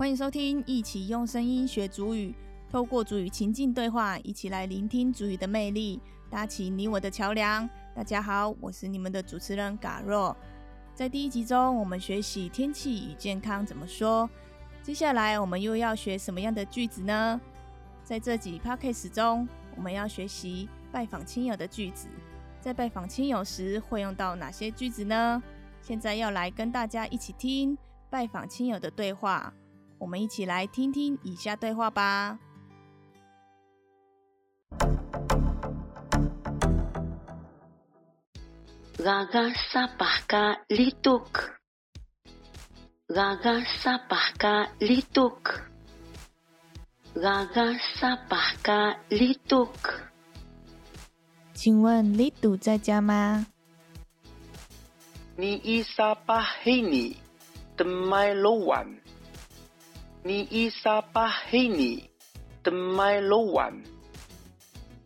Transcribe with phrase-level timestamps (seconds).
[0.00, 2.34] 欢迎收听，一起用声音学主语，
[2.70, 7.68] 透过主语情境对话，一起来聆听主语的魅力，搭起你我的桥梁。
[7.94, 10.34] 大家好，我是你们的主持人嘎若。
[10.94, 14.26] 在第一集中，我们学习天气与健康怎么说。
[14.82, 17.38] 接下来，我们又要学什么样的句子呢？
[18.02, 19.46] 在这集 podcast 中，
[19.76, 22.08] 我们要学习拜访亲友的句子。
[22.58, 25.42] 在拜访亲友时，会用到哪些句子呢？
[25.82, 27.76] 现在要来跟大家一起听
[28.08, 29.52] 拜访亲友的对话。
[30.00, 32.38] 我们一起来听听以下对话吧。
[38.96, 41.56] Gaga sapahka lituk.
[43.08, 45.68] Gaga sapahka lituk.
[47.14, 49.76] Gaga sapahka lituk.
[51.54, 53.46] 请问李杜在家吗？
[55.36, 56.82] 你伊萨巴黑
[60.22, 60.52] 你，等麦罗完。
[60.52, 62.10] 你伊萨巴黑你，
[62.62, 63.72] 等麦罗完。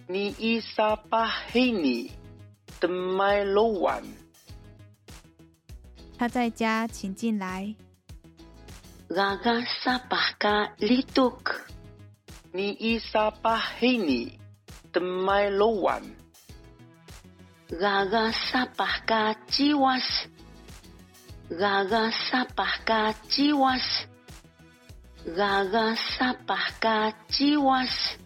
[0.09, 2.11] 你伊萨巴黑你，
[2.81, 4.03] 等麦罗完。
[6.19, 7.75] 他在家，请进来。
[9.09, 11.55] Gaga sapahka lituk.
[12.53, 14.39] 你伊萨巴黑你，
[14.93, 16.03] 等麦罗完。
[17.69, 20.27] Gaga sapahka jiwas.
[21.49, 24.07] Gaga sapahka jiwas.
[25.25, 28.17] Gaga sapahka jiwas.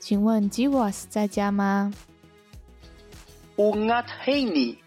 [0.00, 1.92] 请问吉瓦斯在家吗
[3.58, 4.78] ？Ungat hey ni,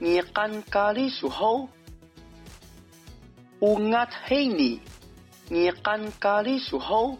[0.00, 1.68] ngikan kali suho.
[3.60, 4.80] Ungat hey ni,
[5.50, 7.18] ngikan kali suho.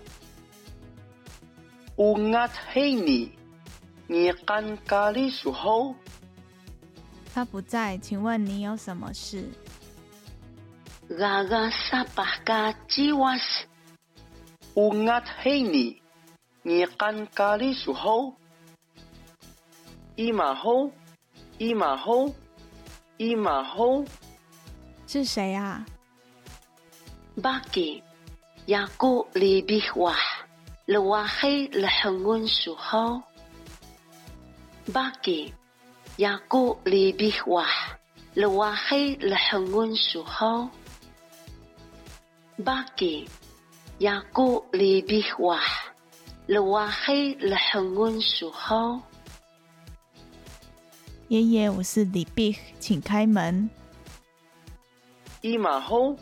[1.98, 3.34] Ungat hey ni,
[4.08, 5.96] ngikan kali suho.
[7.34, 9.48] 他不在，请问你有什么事？
[11.12, 13.68] Gaga sapahka jiwas.
[14.72, 16.00] Ungat hey ni,
[16.64, 18.32] ngikan kali suho.
[20.16, 20.88] Ima ho,
[21.60, 22.32] ima ho,
[23.20, 24.08] ima ho.
[25.06, 25.84] 是谁啊
[27.36, 28.00] ？Baki.
[28.64, 30.24] Yaku lebih wah.
[30.88, 33.20] Lewahi lehengun suho.
[34.88, 35.52] Baki.
[36.16, 38.00] Yaku lebih wah.
[38.32, 40.72] Lewahi lehengun suho.
[42.60, 43.24] Baki.
[43.96, 45.72] Yaku lebih wah.
[46.48, 49.00] Lewahi lehengun suho.
[51.28, 53.70] 爷爷，我是李碧，请开门。
[55.40, 56.18] Ima ho,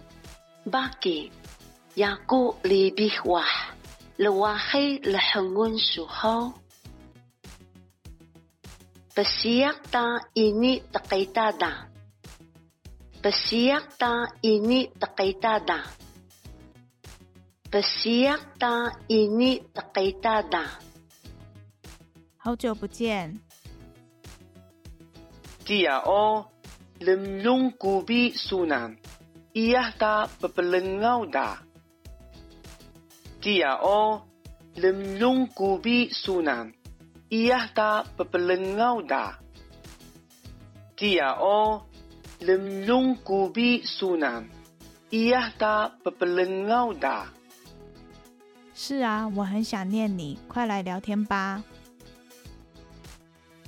[0.65, 1.33] Baki.
[1.97, 3.75] Yaku lebih wah.
[4.17, 6.55] Lewahi lehengun suho.
[9.11, 11.91] Pesiak ta ini takaitada.
[13.19, 15.99] Besiak ta ini takaitada.
[17.72, 20.80] Besiak ta ini takaitada.
[22.38, 23.42] 好久不见，
[25.66, 26.46] Dia o
[27.02, 29.02] lemlung kubi sunan.
[29.58, 31.58] Ia ta pepelengau da.
[33.42, 34.22] Dia o
[34.78, 36.70] lemlung kubi sunan.
[37.34, 39.42] Ia ta pepelengau da.
[40.94, 41.82] Dia o
[42.46, 44.46] lemlung kubi sunan.
[45.10, 47.26] Ia ta pepelengau da.
[48.83, 51.63] 是啊，我很想念你，快来聊天吧。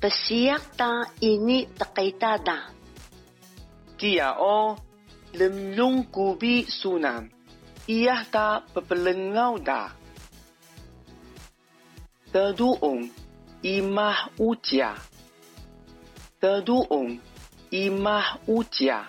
[0.00, 0.86] 不需要打
[1.20, 2.70] 一你的给大大。
[3.98, 4.74] 第二哦，
[5.30, 7.28] 人用古币苏南，
[7.84, 9.92] 一呀打不不能熬打。
[12.32, 13.10] 德都翁
[13.60, 14.96] 一马乌家，
[16.40, 17.20] 德都翁
[17.68, 19.06] 一马乌家，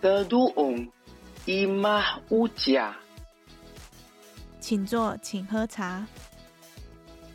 [0.00, 0.88] 德都翁
[1.44, 2.96] 一马乌家。
[4.62, 6.06] 请坐，请喝茶。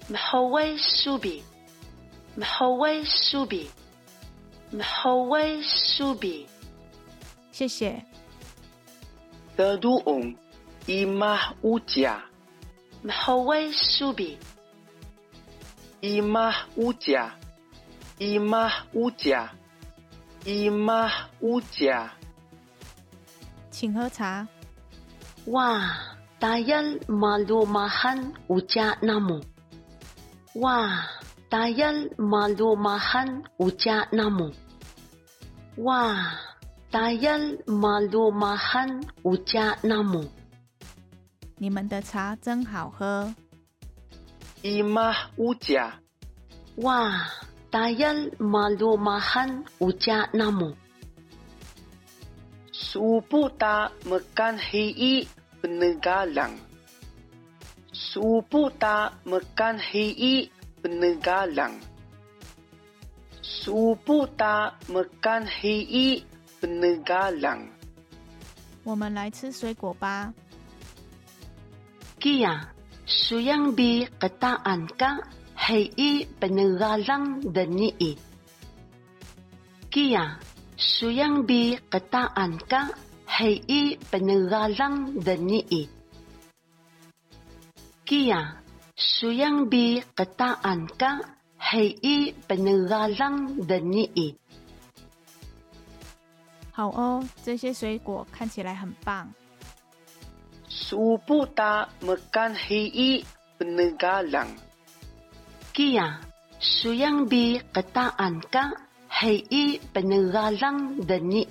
[0.10, 1.44] Mahaway subi.
[2.38, 3.68] Mahaway subi.
[4.72, 6.48] Mahaway subi.
[7.52, 8.06] 谢谢。
[9.58, 10.38] Teduong
[10.88, 12.24] imah uja.
[13.04, 14.38] Mahaway subi.
[16.02, 17.36] Imah uja.
[18.20, 19.52] Imah uja.
[20.46, 22.12] Imah uja.
[23.70, 24.48] 请喝茶。
[25.46, 29.42] Wah, tayal malumahan uja namu.
[30.54, 31.06] Wah,
[31.50, 34.54] tayal malumahan uja namu.
[35.78, 36.38] Wah,
[36.94, 40.26] tayal malumahan uja namu.
[41.60, 43.34] 你们的茶真好喝。
[44.62, 45.98] Imah uja.
[46.78, 47.34] Wah,
[47.74, 50.78] tayal malumahan uja namu.
[52.70, 55.26] Supo ta makan hei
[55.62, 56.56] penagalang.
[57.92, 60.50] Supo ta makan hei
[60.82, 61.76] penagalang.
[63.42, 66.22] Supo ta makan hei
[66.62, 67.74] penagalang.
[68.88, 70.34] 我们来吃水果吧。
[72.18, 72.74] Kia,
[73.06, 75.22] suyang bi kataan ka
[75.54, 77.94] hei penagalang dani.
[79.92, 80.40] Kia,
[80.74, 82.90] suyang bi kataan ka
[83.37, 85.89] hei penagalang dani.
[88.05, 88.61] Kia,
[88.93, 91.21] suyang bi kataan ka
[91.57, 94.37] hei penagalang dani.
[96.73, 99.29] 好哦，这些水果看起来很棒。
[100.69, 103.25] Supo ta makan hei
[103.61, 104.57] penagalang.
[105.73, 106.21] Kia,
[106.59, 108.73] suyang bi kataan ka
[109.09, 111.45] hei penagalang dani.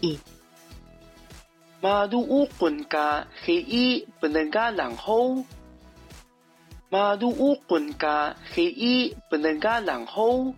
[1.81, 5.45] 马路乌滚嘎黑衣不能嘎然吼，
[6.89, 10.55] 马路乌滚嘎黑衣不能嘎然吼，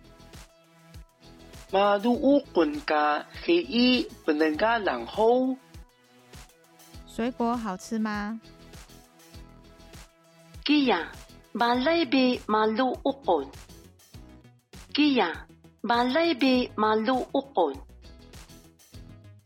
[1.71, 5.55] 马路乌滚嘎黑衣不能嘎然吼。
[7.05, 8.39] 水果好吃吗？
[10.65, 11.11] 鸡呀，
[11.51, 13.45] 马来比马路乌滚，
[14.93, 15.45] 鸡呀，
[15.81, 17.75] 马来比马路乌滚，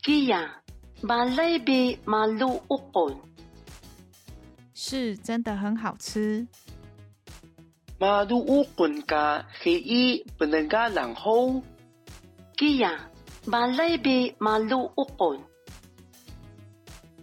[0.04, 0.60] 鸡呀。
[1.04, 3.20] Balay bi malu ukon.
[4.74, 6.48] 是真的很好吃。
[8.00, 11.64] Maduukon ka hei penagalang ho.
[12.58, 12.92] Kia,
[13.48, 15.40] balay bi malu ukon.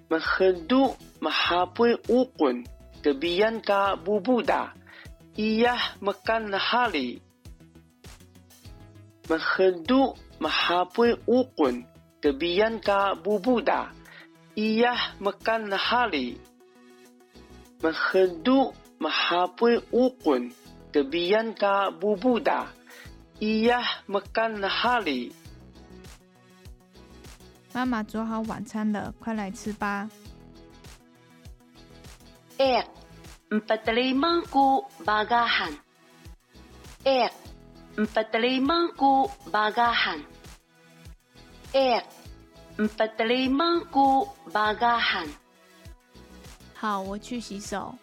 [0.08, 2.64] Makhadu mahapoy ukon.
[3.04, 4.72] Kebiyan ka bubuda.
[5.36, 7.20] Iyah makan nahari.
[9.28, 11.84] Makhadu mahapoy ukon.
[12.20, 13.92] Kebiyan ka bubuda.
[14.52, 16.36] Iyah makan nahari.
[17.80, 20.52] Makhadu mahapui ukun.
[20.92, 22.68] Kebiyan ka bubuda.
[23.40, 25.32] Iyah makan nahari.
[27.72, 30.10] 妈妈做好晚餐了，快来吃吧。
[32.58, 32.84] Ek,
[33.48, 35.78] empat limang ku bagahan.
[37.06, 37.30] Ek,
[37.96, 40.20] empat limang ku bagahan.
[41.70, 42.02] Ek,
[42.82, 45.30] empat limang ku bagahan.
[46.74, 47.94] 好，我去洗手。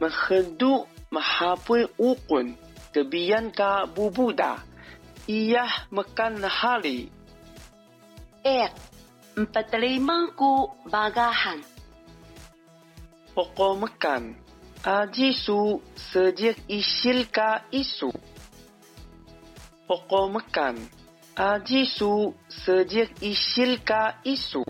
[0.00, 2.56] Makhadu mahapoy ukon.
[2.90, 4.64] Kebiyan ka bubuda.
[5.28, 7.12] Iyah makan nahari.
[8.42, 8.72] Ek,
[9.38, 11.62] empat limang ku bagahan.
[13.36, 14.34] Poko makan.
[14.82, 18.10] Ajisu sejak isil ka isu.
[19.86, 20.80] Poko makan.
[21.37, 24.65] Ajisu sejak isil ka isu.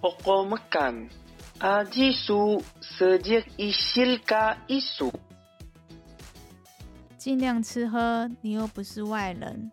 [0.00, 1.12] Poko makan.
[1.60, 5.12] Ajisu sejak isil ka isu.
[7.20, 9.70] 尽量吃喝，你又不是外人。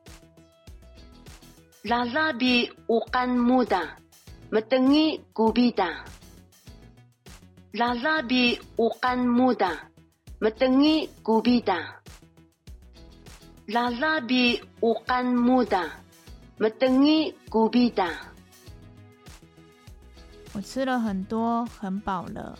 [1.87, 3.95] Lalabi ukan muda.
[4.51, 6.03] Matengi kubida.
[7.71, 9.87] Lalabi ukan muda.
[10.43, 12.00] Matengi kubida.
[13.67, 15.85] Lalabi ukan muda.
[16.57, 18.33] Matengi kubida.
[20.53, 22.57] 我吃了很多，很饱了。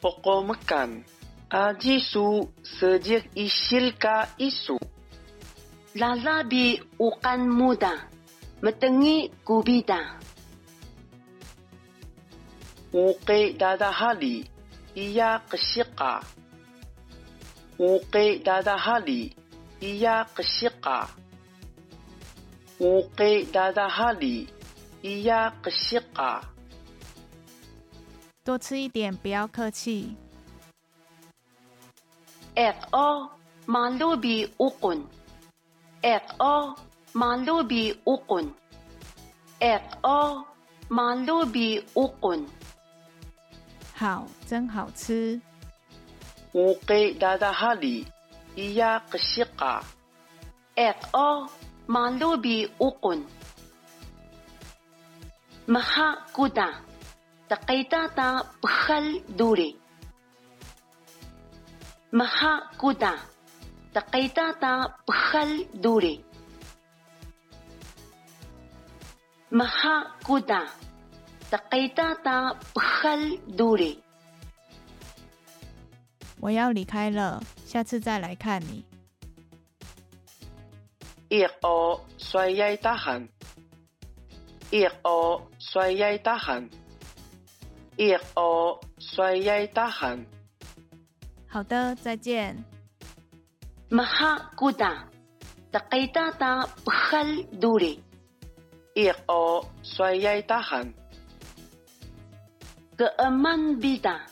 [0.00, 1.04] Poko makan.
[1.52, 4.80] Ajisu sejak isil ka isu.
[5.94, 8.08] Lalabi ukan muda.
[8.64, 10.16] Matengi kubida.
[12.94, 14.48] Uke dadahali.
[14.96, 16.24] Iya kesika.
[17.79, 19.33] Uke dadahali.
[19.79, 21.07] Iya kesika.
[22.79, 24.47] Uke dadahali.
[25.03, 26.41] Iya kesika.
[28.43, 30.15] 多吃一点，不要客气。
[32.55, 33.29] Ek o
[33.67, 35.05] malubi ukon.
[36.01, 36.73] Ek o
[37.13, 38.53] malubi ukon.
[39.59, 40.45] Ek o
[40.89, 42.47] malubi ukon.
[43.93, 45.39] 好，真好吃。
[46.55, 48.07] Uke dadahali.
[48.55, 49.83] Iya kesika.
[50.77, 51.45] Ek o
[51.91, 53.27] malubi ukon.
[55.67, 56.87] Maha kuda.
[57.47, 59.75] Takaitata pahal duri.
[62.15, 63.13] Maha kuda.
[63.91, 66.23] Takaitata pahal duri.
[69.51, 70.61] Maha kuda.
[71.51, 74.06] Takaitata pahal duri.
[76.47, 78.85] 我要离开了，下次再来看你。
[81.27, 83.27] 一哦，衰耶大喊。
[84.71, 86.69] 一哦，衰耶大喊。
[87.97, 90.25] 一哦，衰耶大喊。
[91.49, 92.55] 好的，再见。
[93.89, 95.05] 马哈古达，
[95.69, 97.17] 达吉达达不哈
[97.59, 98.01] 杜里。
[98.95, 100.93] 一哦，衰耶大喊。
[102.95, 104.25] 格尔曼比达。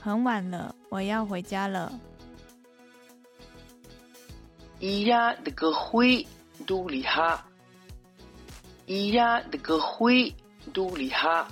[0.00, 1.92] 很晚了我要回家了。
[4.80, 6.26] 咿呀得个灰
[6.66, 7.42] 嘟哩哈
[8.86, 10.34] 咿呀得个灰
[10.72, 11.48] 嘟哩哈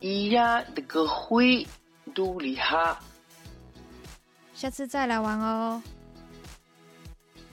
[0.00, 1.66] 咿呀得个灰
[2.14, 2.98] 都里哈。
[4.54, 5.82] 下次再来玩哦。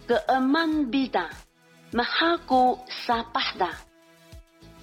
[0.07, 1.29] Keeman bida.
[1.91, 3.71] Maha ku sapahda.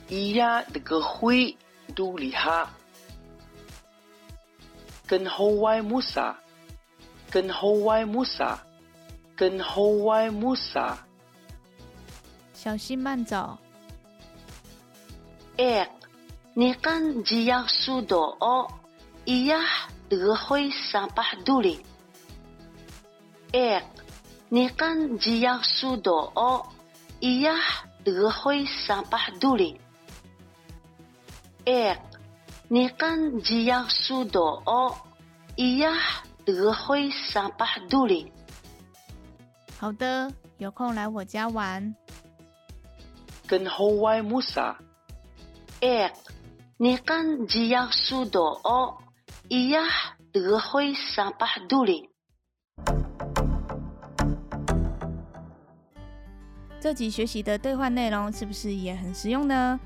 [0.08, 1.56] 咿呀那个灰
[1.94, 2.68] 都里哈，
[5.06, 6.36] 跟后外穆萨，
[7.30, 8.58] 跟后外穆萨，
[9.34, 10.98] 跟后外穆萨。
[12.52, 13.58] 小心慢走。
[15.56, 15.88] Ek.
[16.56, 18.70] Nikan jiyak sudo o.
[19.24, 21.80] Iyah dehoy sampah duli.
[23.52, 23.84] Ek.
[24.52, 26.68] Nikan jiyak sudo o.
[27.24, 27.64] Iyah
[28.04, 29.80] dehoy sampah duli.
[31.64, 31.98] Ek.
[32.68, 34.92] Nikan jiyak sudo o.
[35.56, 36.04] Iyah
[36.44, 38.28] dehoy sampah duli.
[39.80, 41.94] 好的，有空来我家玩。
[43.46, 44.76] 跟后外穆萨
[45.80, 46.12] ，Ek.
[46.78, 49.03] Nikan jiyak sudo o.
[49.50, 52.08] Iyah dehoy sapah duli.
[56.80, 59.78] 这集学习的对话内容是不是也很实用呢？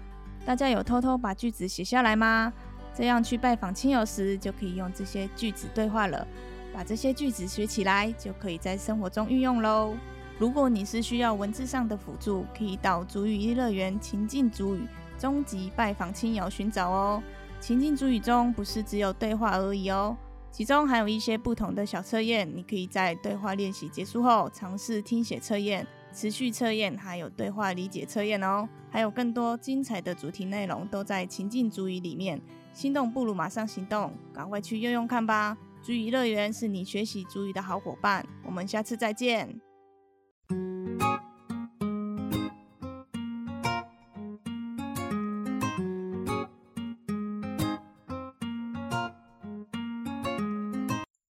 [0.46, 2.52] 大家有偷偷把句子写下来吗？
[2.94, 6.24] 这样去拜访亲友时，就可以用这些句子对话了。
[6.72, 9.96] 把这些句子学起来，就可以在生活中运用喽。
[10.38, 14.86] 如果你是需要文字上的辅助，可以到主语一乐园情境主语
[15.18, 17.20] 终极拜访亲友寻找哦。
[17.60, 20.16] 情境主语中不是只有对话而已哦，
[20.50, 25.86] 其中还有一些不同的小测验，你可以在对话练习结束后尝试听写测验。
[26.10, 32.40] 持续测验，还有对话理解测验哦，还有更多精彩的主题内容都在情境主语里面。
[32.72, 35.56] 心动不如马上行动，赶快去用用看吧！
[35.82, 39.67] 主语乐园是你学习主语的好伙伴，我们下次再见。